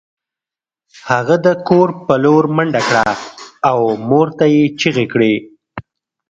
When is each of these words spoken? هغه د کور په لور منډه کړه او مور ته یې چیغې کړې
هغه 1.09 1.35
د 1.45 1.47
کور 1.67 1.87
په 2.05 2.13
لور 2.23 2.43
منډه 2.55 2.81
کړه 2.89 3.05
او 3.69 3.79
مور 4.09 4.27
ته 4.37 4.45
یې 4.53 4.63
چیغې 4.79 5.05
کړې 5.13 5.33